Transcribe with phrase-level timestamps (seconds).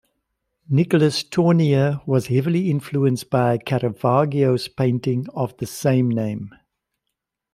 [0.67, 6.51] Nicolas Tournier was heavily influenced by Caravaggio's painting of the same name.